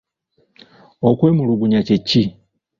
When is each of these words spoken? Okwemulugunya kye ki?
Okwemulugunya 1.09 1.79
kye 1.87 1.97
ki? 2.07 2.23